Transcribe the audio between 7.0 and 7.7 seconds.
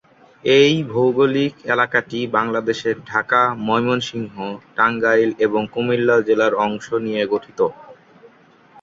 নিয়ে গঠিত।